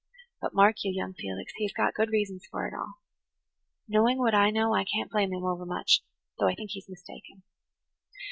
[0.41, 2.95] But, mark you, young Felix, he has got good reasons for it all.
[3.87, 6.01] Knowing what I know, I can't blame him over much,
[6.39, 7.43] though I think he's mistaken.